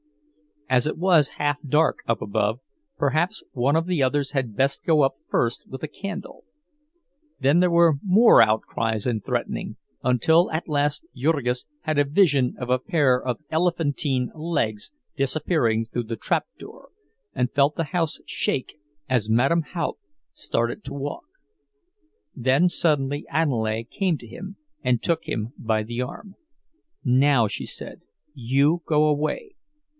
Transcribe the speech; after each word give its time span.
As 0.67 0.87
it 0.87 0.97
was 0.97 1.29
half 1.37 1.57
dark 1.67 1.97
up 2.07 2.21
above, 2.21 2.59
perhaps 2.97 3.43
one 3.51 3.75
of 3.75 3.85
the 3.87 4.01
others 4.01 4.31
had 4.31 4.55
best 4.55 4.83
go 4.85 5.01
up 5.01 5.13
first 5.27 5.67
with 5.67 5.83
a 5.83 5.87
candle. 5.87 6.45
Then 7.39 7.59
there 7.59 7.69
were 7.69 7.95
more 8.01 8.41
outcries 8.41 9.05
and 9.05 9.23
threatening, 9.23 9.75
until 10.01 10.49
at 10.49 10.69
last 10.69 11.05
Jurgis 11.15 11.67
had 11.81 11.99
a 11.99 12.05
vision 12.05 12.55
of 12.57 12.69
a 12.69 12.79
pair 12.79 13.21
of 13.21 13.41
elephantine 13.51 14.31
legs 14.33 14.91
disappearing 15.17 15.85
through 15.85 16.03
the 16.05 16.15
trap 16.15 16.45
door, 16.57 16.89
and 17.35 17.51
felt 17.51 17.75
the 17.75 17.83
house 17.93 18.19
shake 18.25 18.79
as 19.09 19.29
Madame 19.29 19.61
Haupt 19.73 19.99
started 20.33 20.83
to 20.85 20.93
walk. 20.93 21.25
Then 22.33 22.69
suddenly 22.69 23.25
Aniele 23.29 23.83
came 23.91 24.17
to 24.17 24.25
him 24.25 24.55
and 24.81 25.03
took 25.03 25.25
him 25.25 25.51
by 25.59 25.83
the 25.83 26.01
arm. 26.01 26.35
"Now," 27.03 27.45
she 27.47 27.65
said, 27.65 28.01
"you 28.33 28.81
go 28.87 29.05
away. 29.05 29.51